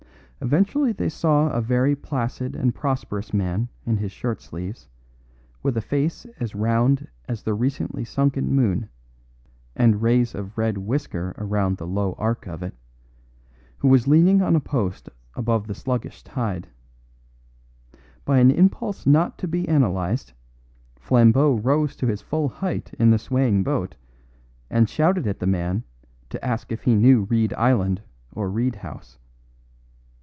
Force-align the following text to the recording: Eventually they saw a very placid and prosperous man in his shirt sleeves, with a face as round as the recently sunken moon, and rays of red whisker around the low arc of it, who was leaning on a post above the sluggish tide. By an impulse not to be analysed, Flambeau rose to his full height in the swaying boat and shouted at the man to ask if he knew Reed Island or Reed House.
Eventually 0.43 0.91
they 0.91 1.07
saw 1.09 1.49
a 1.51 1.61
very 1.61 1.95
placid 1.95 2.55
and 2.55 2.73
prosperous 2.73 3.31
man 3.31 3.69
in 3.85 3.97
his 3.97 4.11
shirt 4.11 4.41
sleeves, 4.41 4.89
with 5.61 5.77
a 5.77 5.81
face 5.81 6.25
as 6.39 6.55
round 6.55 7.07
as 7.29 7.43
the 7.43 7.53
recently 7.53 8.03
sunken 8.03 8.51
moon, 8.51 8.89
and 9.75 10.01
rays 10.01 10.33
of 10.33 10.57
red 10.57 10.79
whisker 10.79 11.35
around 11.37 11.77
the 11.77 11.85
low 11.85 12.15
arc 12.17 12.47
of 12.47 12.63
it, 12.63 12.73
who 13.77 13.87
was 13.87 14.07
leaning 14.07 14.41
on 14.41 14.55
a 14.55 14.59
post 14.59 15.09
above 15.35 15.67
the 15.67 15.75
sluggish 15.75 16.23
tide. 16.23 16.67
By 18.25 18.39
an 18.39 18.49
impulse 18.49 19.05
not 19.05 19.37
to 19.37 19.47
be 19.47 19.67
analysed, 19.67 20.33
Flambeau 20.95 21.59
rose 21.59 21.95
to 21.97 22.07
his 22.07 22.23
full 22.23 22.49
height 22.49 22.95
in 22.95 23.11
the 23.11 23.19
swaying 23.19 23.61
boat 23.63 23.95
and 24.71 24.89
shouted 24.89 25.27
at 25.27 25.37
the 25.37 25.45
man 25.45 25.83
to 26.31 26.43
ask 26.43 26.71
if 26.71 26.81
he 26.81 26.95
knew 26.95 27.25
Reed 27.25 27.53
Island 27.53 28.01
or 28.31 28.49
Reed 28.49 28.77
House. 28.77 29.19